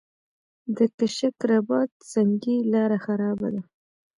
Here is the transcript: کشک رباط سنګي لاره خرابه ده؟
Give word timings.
کشک 0.97 1.35
رباط 1.51 1.91
سنګي 2.11 2.57
لاره 2.71 2.97
خرابه 3.05 3.47
ده؟ 3.53 3.61